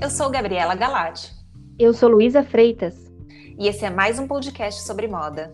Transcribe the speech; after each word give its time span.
Eu 0.00 0.10
sou 0.10 0.30
Gabriela 0.30 0.76
Galati. 0.76 1.34
Eu 1.76 1.92
sou 1.92 2.08
Luísa 2.08 2.44
Freitas. 2.44 2.94
E 3.58 3.66
esse 3.66 3.84
é 3.84 3.90
mais 3.90 4.16
um 4.20 4.28
podcast 4.28 4.82
sobre 4.82 5.08
moda. 5.08 5.52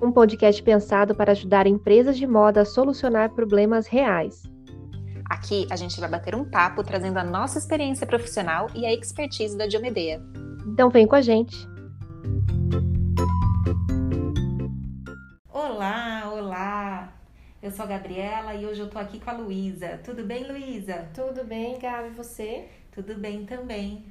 Um 0.00 0.12
podcast 0.12 0.62
pensado 0.62 1.16
para 1.16 1.32
ajudar 1.32 1.66
empresas 1.66 2.16
de 2.16 2.28
moda 2.28 2.60
a 2.60 2.64
solucionar 2.64 3.34
problemas 3.34 3.88
reais. 3.88 4.44
Aqui 5.28 5.66
a 5.68 5.74
gente 5.74 5.98
vai 5.98 6.08
bater 6.08 6.36
um 6.36 6.48
papo 6.48 6.84
trazendo 6.84 7.18
a 7.18 7.24
nossa 7.24 7.58
experiência 7.58 8.06
profissional 8.06 8.68
e 8.72 8.86
a 8.86 8.94
expertise 8.94 9.58
da 9.58 9.66
Diomedea. 9.66 10.22
Então 10.68 10.88
vem 10.88 11.04
com 11.04 11.16
a 11.16 11.20
gente. 11.20 11.56
Olá, 15.52 16.30
olá! 16.32 17.12
Eu 17.60 17.72
sou 17.72 17.84
a 17.84 17.88
Gabriela 17.88 18.54
e 18.54 18.64
hoje 18.64 18.78
eu 18.78 18.88
tô 18.88 18.96
aqui 18.96 19.18
com 19.18 19.28
a 19.28 19.32
Luísa. 19.32 19.98
Tudo 20.04 20.22
bem, 20.22 20.46
Luísa? 20.46 21.08
Tudo 21.12 21.42
bem, 21.42 21.80
Gabi, 21.80 22.10
e 22.10 22.10
você? 22.10 22.68
Tudo 22.96 23.14
bem 23.14 23.44
também. 23.44 24.06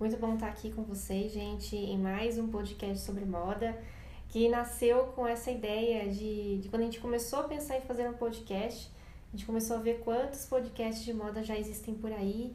Muito 0.00 0.16
bom 0.16 0.34
estar 0.34 0.48
aqui 0.48 0.72
com 0.72 0.82
vocês, 0.82 1.30
gente, 1.30 1.76
em 1.76 1.96
mais 1.96 2.38
um 2.38 2.48
podcast 2.48 3.04
sobre 3.04 3.24
moda, 3.24 3.80
que 4.28 4.48
nasceu 4.48 5.04
com 5.14 5.24
essa 5.24 5.48
ideia 5.48 6.10
de, 6.10 6.58
de 6.58 6.68
quando 6.68 6.82
a 6.82 6.84
gente 6.86 6.98
começou 6.98 7.38
a 7.38 7.44
pensar 7.44 7.78
em 7.78 7.82
fazer 7.82 8.08
um 8.08 8.14
podcast, 8.14 8.90
a 9.28 9.36
gente 9.36 9.46
começou 9.46 9.76
a 9.76 9.78
ver 9.78 10.00
quantos 10.00 10.44
podcasts 10.44 11.04
de 11.04 11.14
moda 11.14 11.44
já 11.44 11.56
existem 11.56 11.94
por 11.94 12.10
aí 12.10 12.52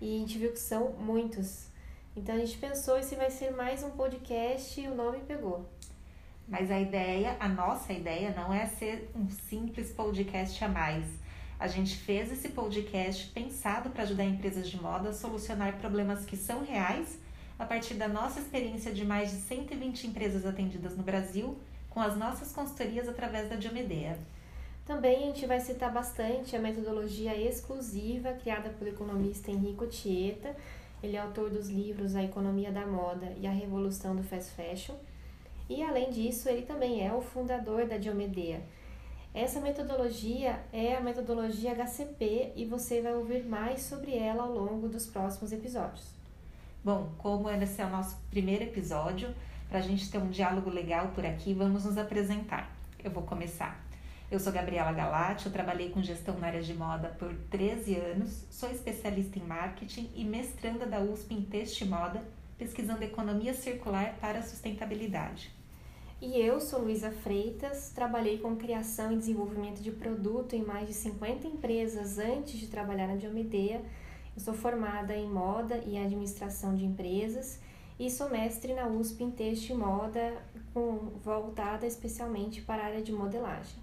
e 0.00 0.16
a 0.16 0.20
gente 0.20 0.38
viu 0.38 0.52
que 0.52 0.58
são 0.58 0.92
muitos. 0.92 1.68
Então 2.16 2.34
a 2.34 2.38
gente 2.38 2.56
pensou 2.56 2.96
esse 2.96 3.14
vai 3.14 3.30
ser 3.30 3.50
mais 3.50 3.84
um 3.84 3.90
podcast 3.90 4.80
e 4.80 4.88
o 4.88 4.94
nome 4.94 5.20
pegou. 5.20 5.68
Mas 6.48 6.70
a 6.70 6.80
ideia, 6.80 7.36
a 7.38 7.46
nossa 7.46 7.92
ideia 7.92 8.32
não 8.34 8.50
é 8.54 8.64
ser 8.64 9.10
um 9.14 9.28
simples 9.28 9.92
podcast 9.92 10.64
a 10.64 10.68
mais 10.68 11.04
a 11.58 11.68
gente 11.68 11.96
fez 11.96 12.32
esse 12.32 12.48
podcast 12.48 13.28
pensado 13.28 13.90
para 13.90 14.02
ajudar 14.02 14.24
empresas 14.24 14.68
de 14.68 14.80
moda 14.80 15.10
a 15.10 15.12
solucionar 15.12 15.78
problemas 15.78 16.24
que 16.24 16.36
são 16.36 16.64
reais 16.64 17.18
a 17.58 17.64
partir 17.64 17.94
da 17.94 18.08
nossa 18.08 18.40
experiência 18.40 18.92
de 18.92 19.04
mais 19.04 19.30
de 19.30 19.36
120 19.36 20.08
empresas 20.08 20.44
atendidas 20.44 20.96
no 20.96 21.02
Brasil 21.02 21.56
com 21.88 22.00
as 22.00 22.16
nossas 22.16 22.52
consultorias 22.52 23.08
através 23.08 23.48
da 23.48 23.54
Diomedea. 23.54 24.18
Também 24.84 25.22
a 25.22 25.26
gente 25.26 25.46
vai 25.46 25.60
citar 25.60 25.92
bastante 25.92 26.56
a 26.56 26.58
metodologia 26.58 27.34
exclusiva 27.36 28.32
criada 28.32 28.68
pelo 28.70 28.90
economista 28.90 29.50
Henrico 29.50 29.86
Tieta. 29.86 30.54
Ele 31.02 31.16
é 31.16 31.20
autor 31.20 31.50
dos 31.50 31.68
livros 31.70 32.16
A 32.16 32.22
Economia 32.22 32.72
da 32.72 32.84
Moda 32.84 33.32
e 33.40 33.46
A 33.46 33.50
Revolução 33.50 34.16
do 34.16 34.22
Fast 34.22 34.50
Fashion. 34.50 34.96
E 35.70 35.82
além 35.82 36.10
disso, 36.10 36.48
ele 36.48 36.62
também 36.62 37.06
é 37.06 37.12
o 37.14 37.22
fundador 37.22 37.86
da 37.86 37.96
Diomedea 37.96 38.60
essa 39.34 39.60
metodologia 39.60 40.60
é 40.72 40.94
a 40.94 41.00
metodologia 41.00 41.72
HCP 41.74 42.52
e 42.54 42.64
você 42.64 43.02
vai 43.02 43.14
ouvir 43.14 43.44
mais 43.44 43.82
sobre 43.82 44.16
ela 44.16 44.44
ao 44.44 44.52
longo 44.54 44.88
dos 44.88 45.06
próximos 45.06 45.50
episódios. 45.50 46.06
Bom, 46.84 47.12
como 47.18 47.50
esse 47.50 47.82
é 47.82 47.84
o 47.84 47.90
nosso 47.90 48.16
primeiro 48.30 48.62
episódio, 48.62 49.34
para 49.68 49.80
a 49.80 49.82
gente 49.82 50.08
ter 50.08 50.18
um 50.18 50.30
diálogo 50.30 50.70
legal 50.70 51.08
por 51.08 51.26
aqui, 51.26 51.52
vamos 51.52 51.84
nos 51.84 51.98
apresentar. 51.98 52.70
Eu 53.02 53.10
vou 53.10 53.24
começar. 53.24 53.84
Eu 54.30 54.38
sou 54.38 54.52
Gabriela 54.52 54.92
Galati, 54.92 55.46
eu 55.46 55.52
trabalhei 55.52 55.90
com 55.90 56.00
gestão 56.00 56.38
na 56.38 56.46
área 56.46 56.62
de 56.62 56.72
moda 56.72 57.08
por 57.18 57.34
13 57.50 57.96
anos, 57.96 58.44
sou 58.50 58.70
especialista 58.70 59.36
em 59.36 59.42
marketing 59.42 60.12
e 60.14 60.24
mestranda 60.24 60.86
da 60.86 61.00
USP 61.00 61.34
em 61.34 61.42
Texto 61.42 61.80
e 61.80 61.86
Moda, 61.86 62.22
pesquisando 62.56 63.02
economia 63.02 63.52
circular 63.52 64.14
para 64.20 64.42
sustentabilidade. 64.42 65.50
E 66.20 66.40
eu 66.40 66.60
sou 66.60 66.80
Luísa 66.80 67.10
Freitas, 67.10 67.90
trabalhei 67.90 68.38
com 68.38 68.56
criação 68.56 69.12
e 69.12 69.16
desenvolvimento 69.16 69.82
de 69.82 69.90
produto 69.90 70.54
em 70.54 70.62
mais 70.62 70.86
de 70.86 70.94
50 70.94 71.46
empresas 71.46 72.18
antes 72.18 72.58
de 72.58 72.68
trabalhar 72.68 73.08
na 73.08 73.16
Diomedeia. 73.16 73.82
Eu 74.34 74.40
sou 74.40 74.54
formada 74.54 75.14
em 75.14 75.28
moda 75.28 75.76
e 75.84 75.98
administração 75.98 76.74
de 76.74 76.84
empresas 76.84 77.60
e 77.98 78.10
sou 78.10 78.30
mestre 78.30 78.74
na 78.74 78.86
USP 78.86 79.24
em 79.24 79.30
texto 79.30 79.70
e 79.70 79.74
moda, 79.74 80.42
com, 80.72 81.12
voltada 81.22 81.86
especialmente 81.86 82.62
para 82.62 82.82
a 82.82 82.86
área 82.86 83.02
de 83.02 83.12
modelagem. 83.12 83.82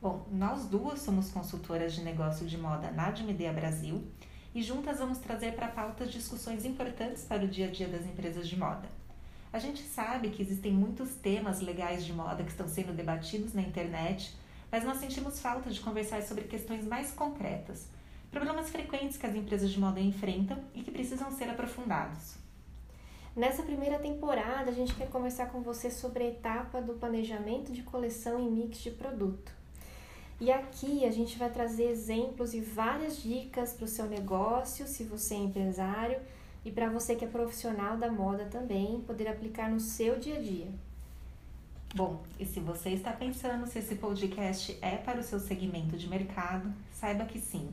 Bom, 0.00 0.26
nós 0.30 0.66
duas 0.66 1.00
somos 1.00 1.30
consultoras 1.30 1.94
de 1.94 2.02
negócio 2.02 2.46
de 2.46 2.56
moda 2.56 2.90
na 2.90 3.10
Diomedeia 3.10 3.52
Brasil 3.52 4.04
e 4.54 4.62
juntas 4.62 4.98
vamos 4.98 5.18
trazer 5.18 5.54
para 5.54 5.66
a 5.66 5.70
pauta 5.70 6.06
discussões 6.06 6.64
importantes 6.64 7.24
para 7.24 7.44
o 7.44 7.48
dia 7.48 7.66
a 7.66 7.70
dia 7.70 7.88
das 7.88 8.06
empresas 8.06 8.46
de 8.46 8.56
moda. 8.56 8.88
A 9.52 9.58
gente 9.58 9.82
sabe 9.82 10.30
que 10.30 10.42
existem 10.42 10.72
muitos 10.72 11.14
temas 11.14 11.60
legais 11.60 12.04
de 12.04 12.12
moda 12.12 12.42
que 12.42 12.50
estão 12.50 12.68
sendo 12.68 12.92
debatidos 12.92 13.54
na 13.54 13.62
internet, 13.62 14.36
mas 14.70 14.84
nós 14.84 14.98
sentimos 14.98 15.40
falta 15.40 15.70
de 15.70 15.80
conversar 15.80 16.22
sobre 16.22 16.44
questões 16.44 16.84
mais 16.84 17.12
concretas, 17.12 17.88
problemas 18.30 18.68
frequentes 18.68 19.16
que 19.16 19.26
as 19.26 19.34
empresas 19.34 19.70
de 19.70 19.78
moda 19.78 20.00
enfrentam 20.00 20.58
e 20.74 20.82
que 20.82 20.90
precisam 20.90 21.30
ser 21.30 21.48
aprofundados. 21.48 22.34
Nessa 23.34 23.62
primeira 23.62 23.98
temporada, 23.98 24.70
a 24.70 24.74
gente 24.74 24.94
quer 24.94 25.08
conversar 25.08 25.50
com 25.50 25.60
você 25.60 25.90
sobre 25.90 26.24
a 26.24 26.28
etapa 26.28 26.80
do 26.80 26.94
planejamento 26.94 27.70
de 27.70 27.82
coleção 27.82 28.40
e 28.40 28.50
mix 28.50 28.78
de 28.78 28.90
produto. 28.90 29.52
E 30.40 30.50
aqui 30.50 31.04
a 31.04 31.10
gente 31.10 31.38
vai 31.38 31.50
trazer 31.50 31.84
exemplos 31.84 32.52
e 32.52 32.60
várias 32.60 33.22
dicas 33.22 33.72
para 33.72 33.84
o 33.84 33.88
seu 33.88 34.06
negócio, 34.06 34.86
se 34.86 35.04
você 35.04 35.34
é 35.34 35.38
empresário 35.38 36.18
e 36.66 36.70
para 36.72 36.90
você 36.90 37.14
que 37.14 37.24
é 37.24 37.28
profissional 37.28 37.96
da 37.96 38.10
moda 38.10 38.44
também 38.46 39.00
poder 39.02 39.28
aplicar 39.28 39.70
no 39.70 39.78
seu 39.78 40.18
dia 40.18 40.36
a 40.36 40.40
dia. 40.40 40.66
Bom, 41.94 42.24
e 42.40 42.44
se 42.44 42.58
você 42.58 42.90
está 42.90 43.12
pensando 43.12 43.68
se 43.68 43.78
esse 43.78 43.94
podcast 43.94 44.76
é 44.82 44.96
para 44.96 45.20
o 45.20 45.22
seu 45.22 45.38
segmento 45.38 45.96
de 45.96 46.08
mercado, 46.08 46.74
saiba 46.92 47.24
que 47.24 47.38
sim. 47.38 47.70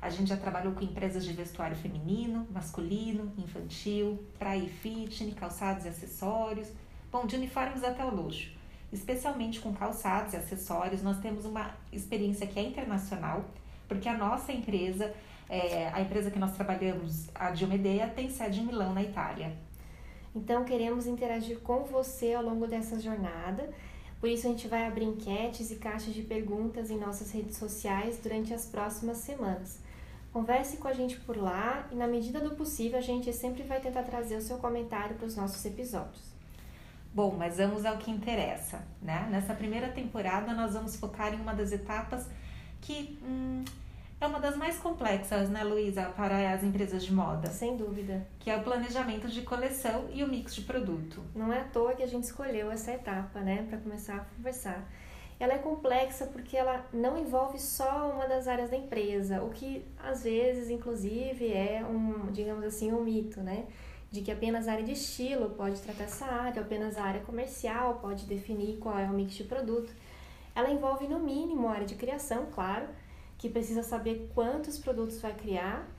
A 0.00 0.08
gente 0.08 0.30
já 0.30 0.36
trabalhou 0.38 0.72
com 0.72 0.80
empresas 0.80 1.26
de 1.26 1.32
vestuário 1.34 1.76
feminino, 1.76 2.46
masculino, 2.50 3.30
infantil, 3.36 4.18
praia 4.38 4.62
e 4.62 4.68
fitness, 4.70 5.34
calçados 5.34 5.84
e 5.84 5.88
acessórios, 5.88 6.68
bom, 7.12 7.26
de 7.26 7.36
uniformes 7.36 7.84
até 7.84 8.02
o 8.02 8.14
luxo. 8.14 8.50
Especialmente 8.90 9.60
com 9.60 9.74
calçados 9.74 10.32
e 10.32 10.38
acessórios, 10.38 11.02
nós 11.02 11.18
temos 11.18 11.44
uma 11.44 11.70
experiência 11.92 12.46
que 12.46 12.58
é 12.58 12.62
internacional, 12.62 13.44
porque 13.86 14.08
a 14.08 14.16
nossa 14.16 14.52
empresa 14.52 15.12
é, 15.48 15.88
a 15.88 16.00
empresa 16.00 16.30
que 16.30 16.38
nós 16.38 16.52
trabalhamos, 16.52 17.28
a 17.34 17.50
Diomedeia, 17.50 18.08
tem 18.08 18.30
sede 18.30 18.60
em 18.60 18.66
Milão, 18.66 18.92
na 18.94 19.02
Itália. 19.02 19.56
Então, 20.34 20.64
queremos 20.64 21.06
interagir 21.06 21.58
com 21.60 21.84
você 21.84 22.34
ao 22.34 22.42
longo 22.42 22.66
dessa 22.66 22.98
jornada. 22.98 23.70
Por 24.18 24.28
isso, 24.28 24.46
a 24.46 24.50
gente 24.50 24.68
vai 24.68 24.86
abrir 24.86 25.04
enquetes 25.04 25.70
e 25.70 25.76
caixas 25.76 26.14
de 26.14 26.22
perguntas 26.22 26.90
em 26.90 26.98
nossas 26.98 27.30
redes 27.32 27.56
sociais 27.56 28.18
durante 28.22 28.54
as 28.54 28.66
próximas 28.66 29.18
semanas. 29.18 29.80
Converse 30.32 30.78
com 30.78 30.88
a 30.88 30.92
gente 30.94 31.20
por 31.20 31.36
lá 31.36 31.86
e, 31.92 31.94
na 31.94 32.06
medida 32.06 32.40
do 32.40 32.54
possível, 32.54 32.98
a 32.98 33.02
gente 33.02 33.30
sempre 33.32 33.62
vai 33.62 33.80
tentar 33.80 34.04
trazer 34.04 34.36
o 34.36 34.40
seu 34.40 34.56
comentário 34.56 35.16
para 35.16 35.26
os 35.26 35.36
nossos 35.36 35.62
episódios. 35.66 36.32
Bom, 37.14 37.34
mas 37.36 37.58
vamos 37.58 37.84
ao 37.84 37.98
que 37.98 38.10
interessa, 38.10 38.82
né? 39.02 39.28
Nessa 39.30 39.52
primeira 39.52 39.88
temporada, 39.88 40.54
nós 40.54 40.72
vamos 40.72 40.96
focar 40.96 41.34
em 41.34 41.40
uma 41.40 41.52
das 41.52 41.70
etapas 41.70 42.26
que 42.80 43.18
hum, 43.22 43.62
é 44.24 44.26
uma 44.26 44.38
das 44.38 44.56
mais 44.56 44.78
complexas, 44.78 45.48
né, 45.50 45.64
Luísa, 45.64 46.04
para 46.16 46.52
as 46.52 46.62
empresas 46.62 47.04
de 47.04 47.12
moda. 47.12 47.50
Sem 47.50 47.76
dúvida. 47.76 48.26
Que 48.38 48.50
é 48.50 48.56
o 48.56 48.62
planejamento 48.62 49.26
de 49.26 49.42
coleção 49.42 50.06
e 50.12 50.22
o 50.22 50.28
mix 50.28 50.54
de 50.54 50.62
produto. 50.62 51.22
Não 51.34 51.52
é 51.52 51.60
à 51.60 51.64
toa 51.64 51.94
que 51.94 52.02
a 52.02 52.06
gente 52.06 52.24
escolheu 52.24 52.70
essa 52.70 52.92
etapa, 52.92 53.40
né, 53.40 53.66
para 53.68 53.78
começar 53.78 54.16
a 54.16 54.20
conversar. 54.36 54.88
Ela 55.40 55.54
é 55.54 55.58
complexa 55.58 56.26
porque 56.26 56.56
ela 56.56 56.86
não 56.92 57.18
envolve 57.18 57.58
só 57.58 58.12
uma 58.14 58.28
das 58.28 58.46
áreas 58.46 58.70
da 58.70 58.76
empresa, 58.76 59.42
o 59.42 59.50
que 59.50 59.84
às 59.98 60.22
vezes, 60.22 60.70
inclusive, 60.70 61.52
é 61.52 61.84
um, 61.84 62.30
digamos 62.30 62.64
assim, 62.64 62.92
um 62.92 63.02
mito, 63.02 63.40
né? 63.40 63.64
De 64.08 64.20
que 64.20 64.30
apenas 64.30 64.68
a 64.68 64.72
área 64.72 64.84
de 64.84 64.92
estilo 64.92 65.50
pode 65.50 65.80
tratar 65.80 66.04
essa 66.04 66.26
área, 66.26 66.62
apenas 66.62 66.96
a 66.96 67.02
área 67.02 67.22
comercial 67.22 67.94
pode 67.94 68.26
definir 68.26 68.76
qual 68.78 68.96
é 68.96 69.06
o 69.06 69.12
mix 69.12 69.34
de 69.34 69.42
produto. 69.42 69.92
Ela 70.54 70.70
envolve, 70.70 71.08
no 71.08 71.18
mínimo, 71.18 71.66
a 71.66 71.72
área 71.72 71.86
de 71.86 71.96
criação, 71.96 72.46
claro, 72.54 72.86
que 73.42 73.48
precisa 73.48 73.82
saber 73.82 74.30
quantos 74.32 74.78
produtos 74.78 75.20
vai 75.20 75.34
criar 75.34 75.90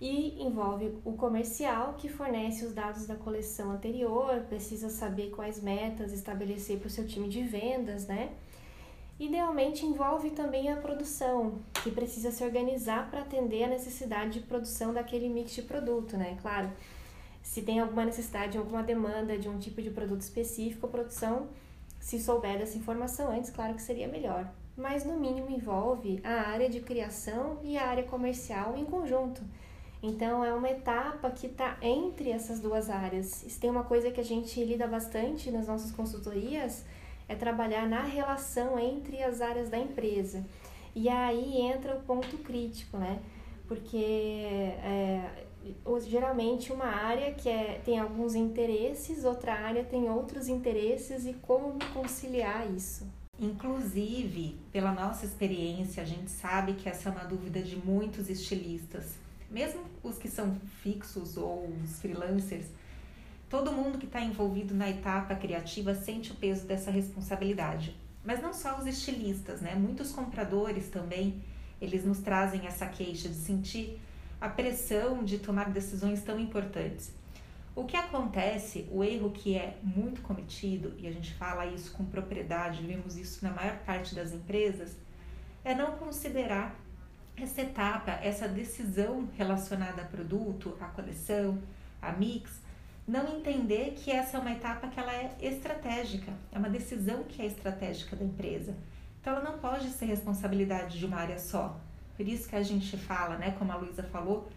e 0.00 0.40
envolve 0.40 0.96
o 1.04 1.14
comercial, 1.14 1.94
que 1.94 2.08
fornece 2.08 2.64
os 2.64 2.72
dados 2.72 3.08
da 3.08 3.16
coleção 3.16 3.72
anterior, 3.72 4.42
precisa 4.48 4.88
saber 4.88 5.30
quais 5.30 5.60
metas 5.60 6.12
estabelecer 6.12 6.78
para 6.78 6.86
o 6.86 6.90
seu 6.90 7.04
time 7.04 7.28
de 7.28 7.42
vendas, 7.42 8.06
né? 8.06 8.30
Idealmente 9.18 9.84
envolve 9.84 10.30
também 10.30 10.70
a 10.70 10.76
produção, 10.76 11.58
que 11.82 11.90
precisa 11.90 12.30
se 12.30 12.44
organizar 12.44 13.10
para 13.10 13.22
atender 13.22 13.64
a 13.64 13.68
necessidade 13.68 14.38
de 14.38 14.46
produção 14.46 14.94
daquele 14.94 15.28
mix 15.28 15.56
de 15.56 15.62
produto, 15.62 16.16
né? 16.16 16.38
Claro, 16.40 16.70
se 17.42 17.62
tem 17.62 17.80
alguma 17.80 18.04
necessidade, 18.04 18.56
alguma 18.56 18.84
demanda 18.84 19.36
de 19.36 19.48
um 19.48 19.58
tipo 19.58 19.82
de 19.82 19.90
produto 19.90 20.20
específico, 20.20 20.86
a 20.86 20.88
produção, 20.88 21.48
se 21.98 22.20
souber 22.20 22.58
dessa 22.58 22.78
informação 22.78 23.28
antes, 23.32 23.50
claro 23.50 23.74
que 23.74 23.82
seria 23.82 24.06
melhor 24.06 24.48
mas 24.76 25.04
no 25.04 25.18
mínimo 25.18 25.50
envolve 25.50 26.20
a 26.22 26.50
área 26.50 26.68
de 26.68 26.80
criação 26.80 27.58
e 27.62 27.76
a 27.76 27.86
área 27.86 28.04
comercial 28.04 28.76
em 28.76 28.84
conjunto. 28.84 29.42
Então 30.02 30.44
é 30.44 30.52
uma 30.52 30.68
etapa 30.68 31.30
que 31.30 31.46
está 31.46 31.78
entre 31.80 32.30
essas 32.30 32.60
duas 32.60 32.90
áreas. 32.90 33.26
Se 33.26 33.58
tem 33.58 33.70
uma 33.70 33.84
coisa 33.84 34.10
que 34.10 34.20
a 34.20 34.24
gente 34.24 34.62
lida 34.62 34.86
bastante 34.86 35.50
nas 35.50 35.66
nossas 35.66 35.90
consultorias, 35.90 36.84
é 37.28 37.34
trabalhar 37.34 37.88
na 37.88 38.02
relação 38.02 38.78
entre 38.78 39.22
as 39.22 39.40
áreas 39.40 39.68
da 39.68 39.78
empresa. 39.78 40.44
E 40.94 41.08
aí 41.08 41.60
entra 41.60 41.96
o 41.96 42.00
ponto 42.02 42.38
crítico, 42.38 42.98
né? 42.98 43.20
porque 43.66 43.96
é, 43.96 45.44
geralmente 46.06 46.72
uma 46.72 46.86
área 46.86 47.32
que 47.34 47.48
é, 47.48 47.80
tem 47.84 47.98
alguns 47.98 48.34
interesses, 48.34 49.24
outra 49.24 49.54
área 49.54 49.84
tem 49.84 50.08
outros 50.08 50.48
interesses 50.48 51.26
e 51.26 51.34
como 51.34 51.78
conciliar 51.92 52.70
isso. 52.70 53.06
Inclusive, 53.38 54.56
pela 54.72 54.92
nossa 54.92 55.26
experiência, 55.26 56.02
a 56.02 56.06
gente 56.06 56.30
sabe 56.30 56.72
que 56.72 56.88
essa 56.88 57.10
é 57.10 57.12
uma 57.12 57.24
dúvida 57.24 57.60
de 57.60 57.76
muitos 57.76 58.30
estilistas, 58.30 59.14
mesmo 59.50 59.82
os 60.02 60.16
que 60.16 60.28
são 60.28 60.56
fixos 60.82 61.36
ou 61.36 61.68
os 61.84 62.00
freelancers. 62.00 62.66
Todo 63.48 63.72
mundo 63.72 63.98
que 63.98 64.06
está 64.06 64.22
envolvido 64.22 64.74
na 64.74 64.88
etapa 64.88 65.34
criativa 65.34 65.94
sente 65.94 66.32
o 66.32 66.34
peso 66.34 66.66
dessa 66.66 66.90
responsabilidade. 66.90 67.94
Mas 68.24 68.42
não 68.42 68.54
só 68.54 68.78
os 68.78 68.86
estilistas, 68.86 69.60
né? 69.60 69.74
Muitos 69.74 70.12
compradores 70.12 70.88
também, 70.88 71.44
eles 71.80 72.04
nos 72.04 72.18
trazem 72.18 72.66
essa 72.66 72.86
queixa 72.86 73.28
de 73.28 73.36
sentir 73.36 74.00
a 74.40 74.48
pressão 74.48 75.22
de 75.22 75.38
tomar 75.38 75.70
decisões 75.70 76.22
tão 76.22 76.40
importantes. 76.40 77.12
O 77.76 77.84
que 77.84 77.94
acontece, 77.94 78.88
o 78.90 79.04
erro 79.04 79.30
que 79.30 79.54
é 79.54 79.76
muito 79.82 80.22
cometido, 80.22 80.94
e 80.96 81.06
a 81.06 81.12
gente 81.12 81.34
fala 81.34 81.66
isso 81.66 81.92
com 81.92 82.06
propriedade, 82.06 82.82
vemos 82.82 83.18
isso 83.18 83.44
na 83.44 83.52
maior 83.52 83.76
parte 83.80 84.14
das 84.14 84.32
empresas, 84.32 84.96
é 85.62 85.74
não 85.74 85.92
considerar 85.98 86.74
essa 87.36 87.60
etapa, 87.60 88.12
essa 88.22 88.48
decisão 88.48 89.28
relacionada 89.36 90.00
a 90.00 90.04
produto, 90.06 90.74
a 90.80 90.86
coleção, 90.86 91.58
a 92.00 92.12
mix, 92.12 92.62
não 93.06 93.36
entender 93.36 93.92
que 93.94 94.10
essa 94.10 94.38
é 94.38 94.40
uma 94.40 94.52
etapa 94.52 94.88
que 94.88 94.98
ela 94.98 95.12
é 95.12 95.36
estratégica, 95.42 96.32
é 96.50 96.58
uma 96.58 96.70
decisão 96.70 97.24
que 97.24 97.42
é 97.42 97.44
estratégica 97.44 98.16
da 98.16 98.24
empresa. 98.24 98.74
Então 99.20 99.34
ela 99.34 99.44
não 99.44 99.58
pode 99.58 99.90
ser 99.90 100.06
responsabilidade 100.06 100.98
de 100.98 101.04
uma 101.04 101.18
área 101.18 101.38
só. 101.38 101.78
Por 102.16 102.26
isso 102.26 102.48
que 102.48 102.56
a 102.56 102.62
gente 102.62 102.96
fala, 102.96 103.36
né, 103.36 103.54
como 103.58 103.70
a 103.70 103.76
Luísa 103.76 104.02
falou, 104.02 104.48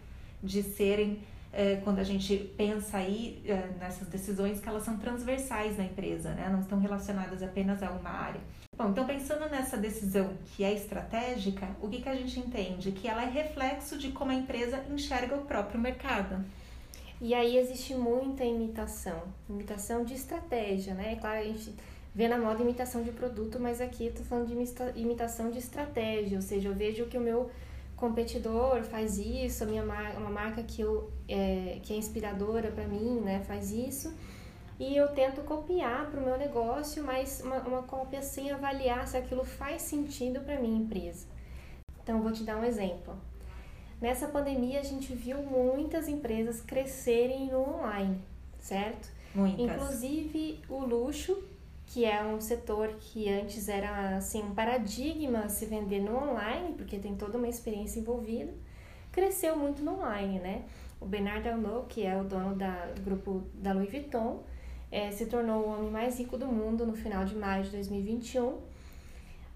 de 0.42 0.62
serem 0.62 1.20
é, 1.52 1.76
quando 1.82 1.98
a 1.98 2.04
gente 2.04 2.36
pensa 2.56 2.98
aí 2.98 3.42
é, 3.44 3.70
nessas 3.78 4.08
decisões 4.08 4.60
que 4.60 4.68
elas 4.68 4.84
são 4.84 4.96
transversais 4.96 5.76
na 5.76 5.84
empresa, 5.84 6.30
né? 6.30 6.48
não 6.50 6.60
estão 6.60 6.78
relacionadas 6.78 7.42
apenas 7.42 7.82
a 7.82 7.90
uma 7.90 8.10
área. 8.10 8.40
Bom, 8.76 8.90
então 8.90 9.06
pensando 9.06 9.48
nessa 9.50 9.76
decisão 9.76 10.32
que 10.54 10.64
é 10.64 10.72
estratégica, 10.72 11.68
o 11.82 11.88
que, 11.88 12.00
que 12.00 12.08
a 12.08 12.14
gente 12.14 12.38
entende? 12.38 12.92
Que 12.92 13.08
ela 13.08 13.22
é 13.24 13.28
reflexo 13.28 13.98
de 13.98 14.10
como 14.10 14.30
a 14.30 14.34
empresa 14.34 14.84
enxerga 14.88 15.36
o 15.36 15.44
próprio 15.44 15.80
mercado. 15.80 16.44
E 17.20 17.34
aí 17.34 17.58
existe 17.58 17.94
muita 17.94 18.44
imitação, 18.44 19.24
imitação 19.48 20.04
de 20.04 20.14
estratégia, 20.14 20.94
né? 20.94 21.16
Claro, 21.16 21.40
a 21.40 21.44
gente 21.44 21.74
vê 22.14 22.26
na 22.26 22.38
moda 22.38 22.62
imitação 22.62 23.02
de 23.02 23.12
produto, 23.12 23.60
mas 23.60 23.80
aqui 23.80 24.06
eu 24.06 24.14
tô 24.14 24.22
falando 24.22 24.46
de 24.46 24.98
imitação 24.98 25.50
de 25.50 25.58
estratégia, 25.58 26.38
ou 26.38 26.42
seja, 26.42 26.68
eu 26.68 26.74
vejo 26.74 27.04
que 27.06 27.18
o 27.18 27.20
meu 27.20 27.50
competidor 28.00 28.82
faz 28.82 29.18
isso, 29.18 29.62
a 29.62 29.66
minha 29.66 29.84
marca, 29.84 30.18
uma 30.18 30.30
marca 30.30 30.62
que, 30.62 30.80
eu, 30.80 31.12
é, 31.28 31.78
que 31.82 31.92
é 31.92 31.96
inspiradora 31.96 32.72
para 32.72 32.86
mim, 32.86 33.20
né, 33.20 33.44
faz 33.46 33.70
isso. 33.70 34.12
E 34.78 34.96
eu 34.96 35.08
tento 35.08 35.42
copiar 35.42 36.10
para 36.10 36.18
o 36.18 36.24
meu 36.24 36.38
negócio, 36.38 37.04
mas 37.04 37.42
uma, 37.44 37.58
uma 37.58 37.82
cópia 37.82 38.22
sem 38.22 38.50
avaliar 38.50 39.06
se 39.06 39.16
aquilo 39.16 39.44
faz 39.44 39.82
sentido 39.82 40.40
para 40.40 40.58
minha 40.58 40.80
empresa. 40.80 41.26
Então, 42.02 42.22
vou 42.22 42.32
te 42.32 42.42
dar 42.42 42.56
um 42.56 42.64
exemplo. 42.64 43.14
Nessa 44.00 44.26
pandemia, 44.26 44.80
a 44.80 44.82
gente 44.82 45.14
viu 45.14 45.42
muitas 45.42 46.08
empresas 46.08 46.62
crescerem 46.62 47.48
no 47.48 47.60
online, 47.60 48.18
certo? 48.58 49.10
Muitas. 49.34 49.60
Inclusive 49.60 50.62
o 50.70 50.78
luxo, 50.78 51.44
que 51.90 52.04
é 52.04 52.22
um 52.22 52.40
setor 52.40 52.88
que 53.00 53.28
antes 53.28 53.68
era 53.68 54.16
assim 54.16 54.44
um 54.44 54.54
paradigma 54.54 55.48
se 55.48 55.66
vender 55.66 55.98
no 55.98 56.16
online, 56.16 56.74
porque 56.76 57.00
tem 57.00 57.16
toda 57.16 57.36
uma 57.36 57.48
experiência 57.48 57.98
envolvida, 57.98 58.54
cresceu 59.10 59.56
muito 59.56 59.82
no 59.82 59.94
online, 59.94 60.38
né? 60.38 60.62
O 61.00 61.04
Bernard 61.04 61.48
Arnault, 61.48 61.88
que 61.88 62.06
é 62.06 62.16
o 62.16 62.22
dono 62.22 62.54
da, 62.54 62.86
do 62.94 63.02
grupo 63.02 63.42
da 63.54 63.72
Louis 63.72 63.90
Vuitton, 63.90 64.44
é, 64.92 65.10
se 65.10 65.26
tornou 65.26 65.64
o 65.64 65.68
homem 65.68 65.90
mais 65.90 66.16
rico 66.16 66.38
do 66.38 66.46
mundo 66.46 66.86
no 66.86 66.94
final 66.94 67.24
de 67.24 67.34
maio 67.34 67.64
de 67.64 67.70
2021, 67.70 68.60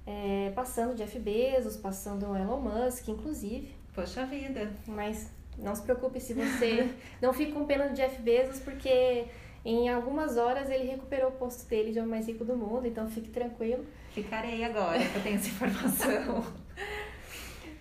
é, 0.05 0.53
passando 0.57 0.97
Jeff 0.97 1.17
Bezos, 1.21 1.77
passando 1.77 2.27
o 2.27 2.37
Elon 2.37 2.61
Musk, 2.61 3.07
inclusive. 3.07 3.73
Poxa 3.95 4.27
vida! 4.27 4.73
Mas 4.89 5.31
não 5.57 5.73
se 5.73 5.83
preocupe 5.83 6.19
se 6.19 6.35
você 6.35 6.93
não 7.23 7.33
fica 7.33 7.53
com 7.53 7.65
pena 7.65 7.87
do 7.89 7.95
Jeff 7.95 8.21
Bezos, 8.21 8.59
porque 8.59 9.29
em 9.65 9.89
algumas 9.89 10.37
horas 10.37 10.69
ele 10.69 10.85
recuperou 10.85 11.31
o 11.31 11.33
posto 11.33 11.69
dele 11.69 11.93
de 11.93 11.99
homem 11.99 12.11
mais 12.11 12.27
rico 12.27 12.45
do 12.45 12.57
mundo, 12.57 12.87
então 12.87 13.09
fique 13.09 13.31
tranquilo. 13.31 13.85
Ficarei 14.11 14.63
agora 14.63 14.99
que 14.99 15.17
eu 15.17 15.23
tenho 15.23 15.37
essa 15.37 15.49
informação. 15.49 16.45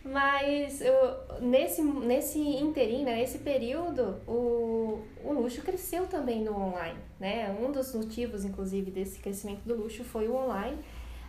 Mas 0.06 0.82
eu, 0.82 0.94
nesse, 1.42 1.82
nesse 1.82 2.40
interim, 2.40 3.04
né, 3.06 3.16
nesse 3.16 3.40
período, 3.40 4.18
o, 4.28 5.02
o 5.24 5.34
luxo 5.34 5.62
cresceu 5.62 6.08
também 6.08 6.44
no 6.44 6.54
online. 6.56 7.00
Né? 7.20 7.50
Um 7.62 7.72
dos 7.72 7.96
motivos, 7.96 8.44
inclusive, 8.44 8.92
desse 8.92 9.20
crescimento 9.20 9.62
do 9.62 9.76
luxo 9.76 10.04
foi 10.04 10.28
o 10.28 10.36
online. 10.36 10.78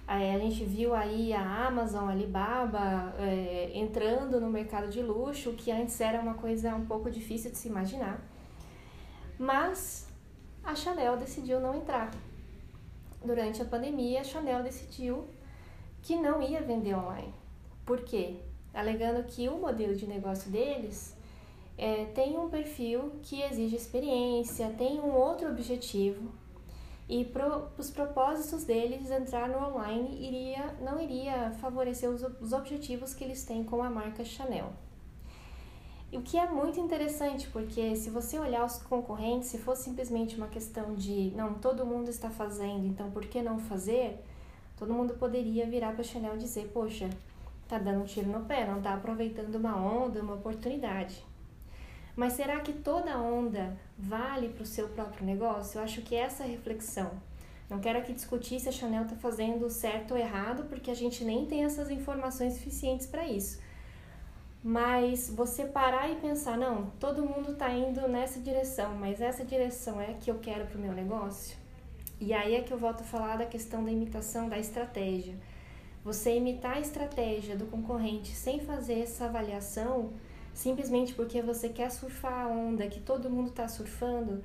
É, 0.09 0.35
a 0.35 0.39
gente 0.39 0.65
viu 0.65 0.93
aí 0.95 1.33
a 1.33 1.67
Amazon, 1.67 2.09
a 2.09 2.13
Alibaba 2.13 3.15
é, 3.19 3.71
entrando 3.75 4.41
no 4.41 4.51
mercado 4.51 4.89
de 4.89 5.01
luxo, 5.01 5.53
que 5.53 5.71
antes 5.71 6.01
era 6.01 6.21
uma 6.21 6.35
coisa 6.35 6.75
um 6.75 6.85
pouco 6.85 7.11
difícil 7.11 7.53
de 7.53 7.57
se 7.57 7.69
imaginar. 7.69 8.21
Mas 9.39 10.13
a 10.65 10.75
Chanel 10.75 11.17
decidiu 11.17 11.61
não 11.61 11.75
entrar. 11.75 12.11
Durante 13.25 13.63
a 13.63 13.65
pandemia, 13.65 14.21
a 14.21 14.25
Chanel 14.25 14.63
decidiu 14.63 15.27
que 16.03 16.17
não 16.17 16.43
ia 16.43 16.61
vender 16.63 16.95
online. 16.95 17.33
Por 17.85 18.01
quê? 18.03 18.37
Alegando 18.73 19.25
que 19.25 19.49
o 19.49 19.59
modelo 19.59 19.95
de 19.95 20.07
negócio 20.07 20.51
deles 20.51 21.17
é, 21.77 22.07
tem 22.07 22.39
um 22.39 22.49
perfil 22.49 23.13
que 23.23 23.43
exige 23.43 23.77
experiência, 23.77 24.75
tem 24.77 25.01
um 25.01 25.15
outro 25.15 25.49
objetivo 25.49 26.33
e 27.09 27.25
para 27.25 27.69
os 27.77 27.91
propósitos 27.91 28.65
deles 28.65 29.11
entrar 29.11 29.49
no 29.49 29.59
online 29.59 30.27
iria 30.27 30.75
não 30.81 30.99
iria 30.99 31.51
favorecer 31.61 32.09
os, 32.09 32.23
os 32.41 32.53
objetivos 32.53 33.13
que 33.13 33.23
eles 33.23 33.45
têm 33.45 33.63
com 33.63 33.83
a 33.83 33.91
marca 33.91 34.25
Chanel. 34.25 34.73
O 36.15 36.23
que 36.23 36.39
é 36.39 36.49
muito 36.49 36.79
interessante, 36.79 37.49
porque 37.49 37.97
se 37.97 38.09
você 38.09 38.39
olhar 38.39 38.65
os 38.65 38.79
concorrentes, 38.79 39.49
se 39.49 39.59
fosse 39.59 39.83
simplesmente 39.83 40.37
uma 40.37 40.47
questão 40.47 40.95
de 40.95 41.33
não, 41.35 41.55
todo 41.55 41.85
mundo 41.85 42.09
está 42.09 42.31
fazendo, 42.31 42.87
então 42.87 43.11
por 43.11 43.27
que 43.27 43.43
não 43.43 43.59
fazer? 43.59 44.25
Todo 44.79 44.95
mundo 44.95 45.15
poderia 45.15 45.67
virar 45.67 45.91
para 45.91 46.03
a 46.03 46.05
Chanel 46.05 46.37
e 46.37 46.39
dizer, 46.39 46.71
poxa, 46.73 47.11
tá 47.67 47.79
dando 47.79 48.03
um 48.03 48.05
tiro 48.05 48.31
no 48.31 48.45
pé, 48.45 48.65
não 48.65 48.81
tá 48.81 48.95
aproveitando 48.95 49.57
uma 49.57 49.77
onda, 49.77 50.23
uma 50.23 50.35
oportunidade. 50.35 51.21
Mas 52.15 52.35
será 52.35 52.61
que 52.61 52.73
toda 52.73 53.19
onda 53.19 53.77
vale 53.99 54.51
para 54.51 54.63
o 54.63 54.67
seu 54.67 54.87
próprio 54.91 55.27
negócio? 55.27 55.79
Eu 55.79 55.83
acho 55.83 56.01
que 56.03 56.15
essa 56.15 56.45
é 56.45 56.47
reflexão. 56.47 57.11
Não 57.69 57.81
quero 57.81 57.99
aqui 57.99 58.13
discutir 58.13 58.61
se 58.61 58.69
a 58.69 58.73
Chanel 58.73 59.03
está 59.03 59.17
fazendo 59.17 59.69
certo 59.69 60.13
ou 60.13 60.17
errado, 60.17 60.69
porque 60.69 60.93
a 60.93 60.95
gente 60.95 61.25
nem 61.25 61.45
tem 61.45 61.65
essas 61.65 61.91
informações 61.91 62.53
suficientes 62.55 63.05
para 63.05 63.27
isso. 63.27 63.59
Mas 64.67 65.29
você 65.29 65.67
parar 65.67 66.11
e 66.11 66.17
pensar, 66.17 66.57
não, 66.57 66.87
todo 66.99 67.23
mundo 67.23 67.53
está 67.53 67.71
indo 67.71 68.09
nessa 68.09 68.41
direção, 68.41 68.95
mas 68.95 69.21
essa 69.21 69.45
direção 69.45 70.01
é 70.01 70.13
a 70.13 70.15
que 70.15 70.31
eu 70.31 70.39
quero 70.39 70.65
para 70.65 70.79
o 70.79 70.81
meu 70.81 70.95
negócio? 70.95 71.55
E 72.19 72.33
aí 72.33 72.55
é 72.55 72.63
que 72.63 72.73
eu 72.73 72.79
volto 72.79 73.03
a 73.03 73.05
falar 73.05 73.37
da 73.37 73.45
questão 73.45 73.85
da 73.85 73.93
imitação 73.93 74.49
da 74.49 74.59
estratégia. 74.59 75.35
Você 76.03 76.35
imitar 76.37 76.79
a 76.79 76.81
estratégia 76.81 77.55
do 77.55 77.67
concorrente 77.67 78.35
sem 78.35 78.59
fazer 78.59 79.01
essa 79.01 79.27
avaliação, 79.27 80.15
simplesmente 80.55 81.13
porque 81.13 81.43
você 81.43 81.69
quer 81.69 81.91
surfar 81.91 82.47
a 82.47 82.49
onda 82.49 82.87
que 82.87 83.01
todo 83.01 83.29
mundo 83.29 83.51
está 83.51 83.69
surfando, 83.69 84.43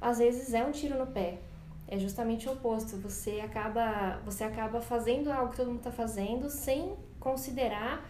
às 0.00 0.18
vezes 0.18 0.52
é 0.52 0.64
um 0.64 0.72
tiro 0.72 0.98
no 0.98 1.06
pé. 1.06 1.38
É 1.86 1.96
justamente 1.96 2.48
o 2.48 2.54
oposto. 2.54 2.96
Você 2.96 3.38
acaba, 3.38 4.20
você 4.24 4.42
acaba 4.42 4.80
fazendo 4.80 5.30
algo 5.30 5.52
que 5.52 5.58
todo 5.58 5.68
mundo 5.68 5.78
está 5.78 5.92
fazendo 5.92 6.50
sem 6.50 6.96
considerar 7.20 8.04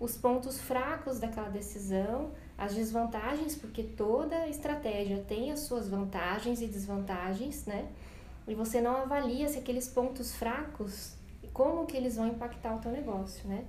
os 0.00 0.16
pontos 0.16 0.58
fracos 0.58 1.20
daquela 1.20 1.50
decisão, 1.50 2.30
as 2.56 2.74
desvantagens, 2.74 3.54
porque 3.54 3.82
toda 3.82 4.48
estratégia 4.48 5.22
tem 5.28 5.52
as 5.52 5.60
suas 5.60 5.88
vantagens 5.88 6.62
e 6.62 6.66
desvantagens, 6.66 7.66
né? 7.66 7.86
E 8.48 8.54
você 8.54 8.80
não 8.80 8.96
avalia 8.96 9.46
se 9.46 9.58
aqueles 9.58 9.86
pontos 9.88 10.34
fracos, 10.34 11.12
como 11.52 11.84
que 11.84 11.96
eles 11.96 12.16
vão 12.16 12.26
impactar 12.28 12.74
o 12.74 12.78
teu 12.78 12.90
negócio, 12.90 13.46
né? 13.46 13.64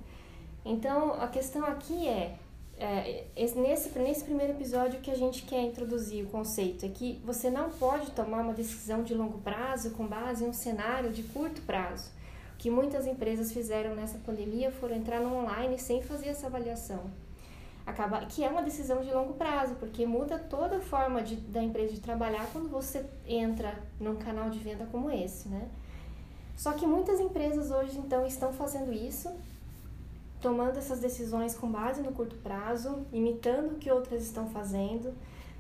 Então, 0.63 1.13
a 1.21 1.27
questão 1.27 1.65
aqui 1.65 2.07
é, 2.07 2.37
é 2.77 3.25
nesse, 3.55 3.97
nesse 3.99 4.23
primeiro 4.23 4.53
episódio 4.53 5.01
que 5.01 5.11
a 5.11 5.15
gente 5.15 5.43
quer 5.43 5.61
introduzir 5.61 6.23
o 6.23 6.29
conceito 6.29 6.85
é 6.85 6.89
que 6.89 7.21
você 7.25 7.49
não 7.49 7.69
pode 7.71 8.11
tomar 8.11 8.41
uma 8.41 8.53
decisão 8.53 9.03
de 9.03 9.13
longo 9.13 9.39
prazo 9.39 9.91
com 9.91 10.07
base 10.07 10.45
em 10.45 10.47
um 10.47 10.53
cenário 10.53 11.11
de 11.11 11.23
curto 11.23 11.61
prazo 11.63 12.09
que 12.61 12.69
muitas 12.69 13.07
empresas 13.07 13.51
fizeram 13.51 13.95
nessa 13.95 14.19
pandemia 14.19 14.69
foram 14.69 14.95
entrar 14.95 15.19
no 15.19 15.35
online 15.35 15.79
sem 15.79 15.99
fazer 16.03 16.27
essa 16.27 16.45
avaliação. 16.45 17.09
Acaba, 17.87 18.23
que 18.27 18.43
é 18.43 18.49
uma 18.49 18.61
decisão 18.61 19.01
de 19.01 19.11
longo 19.11 19.33
prazo, 19.33 19.73
porque 19.79 20.05
muda 20.05 20.37
toda 20.37 20.77
a 20.77 20.79
forma 20.79 21.23
de, 21.23 21.37
da 21.37 21.59
empresa 21.59 21.95
de 21.95 21.99
trabalhar 21.99 22.47
quando 22.53 22.69
você 22.69 23.03
entra 23.25 23.73
num 23.99 24.15
canal 24.15 24.51
de 24.51 24.59
venda 24.59 24.87
como 24.91 25.09
esse, 25.09 25.49
né? 25.49 25.67
Só 26.55 26.73
que 26.73 26.85
muitas 26.85 27.19
empresas 27.19 27.71
hoje 27.71 27.97
então 27.97 28.27
estão 28.27 28.53
fazendo 28.53 28.93
isso 28.93 29.27
tomando 30.39 30.77
essas 30.77 30.99
decisões 30.99 31.55
com 31.55 31.67
base 31.67 32.03
no 32.03 32.11
curto 32.11 32.35
prazo, 32.37 33.07
imitando 33.11 33.71
o 33.71 33.79
que 33.79 33.91
outras 33.91 34.21
estão 34.21 34.47
fazendo, 34.49 35.15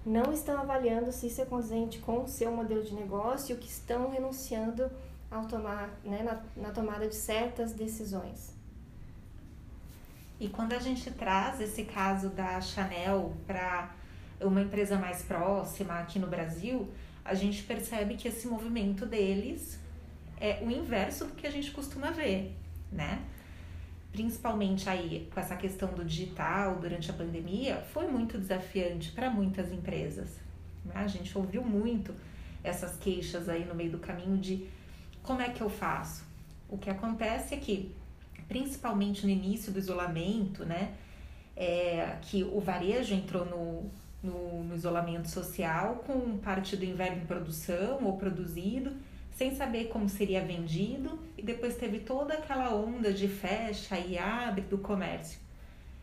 não 0.05 0.31
estão 0.31 0.59
avaliando 0.59 1.11
se 1.11 1.25
isso 1.25 1.41
é 1.41 1.45
condizente 1.45 1.97
com 1.97 2.23
o 2.23 2.27
seu 2.27 2.51
modelo 2.51 2.83
de 2.83 2.93
negócio 2.93 3.55
o 3.55 3.59
que 3.59 3.67
estão 3.67 4.11
renunciando 4.11 4.87
ao 5.31 5.45
tomar, 5.45 5.89
né, 6.03 6.21
na, 6.21 6.61
na 6.61 6.73
tomada 6.73 7.07
de 7.07 7.15
certas 7.15 7.71
decisões. 7.71 8.53
E 10.37 10.49
quando 10.49 10.73
a 10.73 10.79
gente 10.79 11.09
traz 11.11 11.61
esse 11.61 11.85
caso 11.85 12.29
da 12.29 12.59
Chanel 12.59 13.33
para 13.47 13.95
uma 14.41 14.61
empresa 14.61 14.97
mais 14.97 15.21
próxima 15.23 15.99
aqui 15.99 16.19
no 16.19 16.27
Brasil, 16.27 16.91
a 17.23 17.33
gente 17.33 17.63
percebe 17.63 18.15
que 18.15 18.27
esse 18.27 18.47
movimento 18.47 19.05
deles 19.05 19.79
é 20.39 20.61
o 20.63 20.71
inverso 20.71 21.25
do 21.25 21.33
que 21.33 21.45
a 21.45 21.51
gente 21.51 21.71
costuma 21.71 22.09
ver, 22.09 22.57
né? 22.91 23.21
Principalmente 24.11 24.89
aí 24.89 25.29
com 25.31 25.39
essa 25.39 25.55
questão 25.55 25.93
do 25.93 26.03
digital 26.03 26.77
durante 26.77 27.09
a 27.11 27.13
pandemia, 27.13 27.77
foi 27.93 28.07
muito 28.07 28.37
desafiante 28.37 29.11
para 29.11 29.29
muitas 29.29 29.71
empresas. 29.71 30.39
Né? 30.83 30.93
A 30.95 31.07
gente 31.07 31.37
ouviu 31.37 31.63
muito 31.63 32.13
essas 32.63 32.97
queixas 32.97 33.47
aí 33.47 33.63
no 33.63 33.75
meio 33.75 33.91
do 33.91 33.99
caminho 33.99 34.37
de 34.37 34.67
como 35.23 35.41
é 35.41 35.49
que 35.49 35.61
eu 35.61 35.69
faço? 35.69 36.23
O 36.69 36.77
que 36.77 36.89
acontece 36.89 37.53
é 37.53 37.57
que, 37.57 37.93
principalmente 38.47 39.25
no 39.25 39.31
início 39.31 39.71
do 39.71 39.79
isolamento, 39.79 40.65
né, 40.65 40.93
é, 41.55 42.17
que 42.21 42.43
o 42.43 42.59
varejo 42.59 43.13
entrou 43.13 43.45
no, 43.45 43.91
no, 44.23 44.63
no 44.63 44.75
isolamento 44.75 45.29
social 45.29 46.03
com 46.05 46.37
parte 46.37 46.75
do 46.75 46.85
inverno 46.85 47.23
em 47.23 47.25
produção 47.25 48.03
ou 48.03 48.17
produzido, 48.17 48.95
sem 49.33 49.55
saber 49.55 49.85
como 49.85 50.07
seria 50.07 50.43
vendido, 50.43 51.19
e 51.37 51.41
depois 51.41 51.75
teve 51.75 51.99
toda 51.99 52.33
aquela 52.33 52.73
onda 52.73 53.11
de 53.13 53.27
fecha 53.27 53.97
e 53.97 54.17
abre 54.17 54.61
do 54.61 54.77
comércio. 54.77 55.39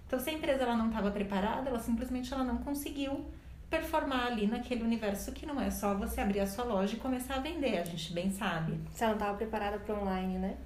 Então, 0.07 0.19
se 0.19 0.31
a 0.31 0.33
empresa 0.33 0.63
ela 0.63 0.77
não 0.77 0.89
estava 0.89 1.11
preparada, 1.11 1.69
ela 1.69 1.79
simplesmente 1.79 2.33
ela 2.33 2.43
não 2.43 2.59
conseguiu 2.59 3.27
performar 3.71 4.29
ali 4.29 4.47
naquele 4.47 4.83
universo 4.83 5.33
que 5.33 5.45
não 5.45 5.61
é 5.61 5.71
só 5.71 5.95
você 5.95 6.21
abrir 6.21 6.41
a 6.41 6.47
sua 6.47 6.65
loja 6.65 6.97
e 6.97 6.99
começar 6.99 7.35
a 7.35 7.41
vender, 7.41 7.79
a 7.79 7.85
gente 7.85 8.13
bem 8.13 8.31
sabe. 8.31 8.79
Você 8.91 9.07
não 9.07 9.15
estava 9.15 9.37
preparada 9.37 9.79
para 9.79 9.95
online, 9.95 10.39
né? 10.39 10.57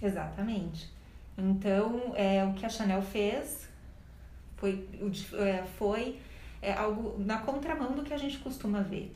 Exatamente. 0.00 0.90
Então, 1.36 2.12
é, 2.14 2.44
o 2.44 2.54
que 2.54 2.64
a 2.64 2.68
Chanel 2.68 3.02
fez 3.02 3.68
foi, 4.56 4.88
é, 5.34 5.64
foi 5.78 6.18
é, 6.62 6.72
algo 6.72 7.18
na 7.18 7.38
contramão 7.38 7.92
do 7.92 8.02
que 8.02 8.14
a 8.14 8.18
gente 8.18 8.38
costuma 8.38 8.80
ver. 8.80 9.14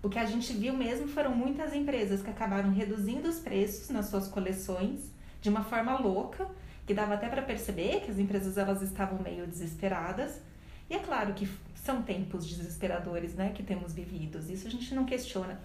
O 0.00 0.08
que 0.08 0.18
a 0.18 0.24
gente 0.24 0.52
viu 0.52 0.72
mesmo 0.74 1.08
foram 1.08 1.34
muitas 1.34 1.74
empresas 1.74 2.22
que 2.22 2.30
acabaram 2.30 2.72
reduzindo 2.72 3.28
os 3.28 3.40
preços 3.40 3.90
nas 3.90 4.06
suas 4.06 4.28
coleções 4.28 5.10
de 5.40 5.48
uma 5.48 5.64
forma 5.64 5.98
louca, 5.98 6.48
que 6.86 6.94
dava 6.94 7.14
até 7.14 7.28
para 7.28 7.42
perceber 7.42 8.00
que 8.00 8.10
as 8.10 8.18
empresas 8.18 8.56
elas 8.56 8.80
estavam 8.80 9.18
meio 9.18 9.46
desesperadas. 9.46 10.40
E 10.88 10.94
é 10.94 10.98
claro 11.00 11.34
que 11.34 11.48
são 11.88 12.02
tempos 12.02 12.46
desesperadores, 12.46 13.34
né, 13.34 13.50
que 13.54 13.62
temos 13.62 13.94
vividos. 13.94 14.50
Isso 14.50 14.66
a 14.66 14.70
gente 14.70 14.94
não 14.94 15.06
questiona. 15.06 15.58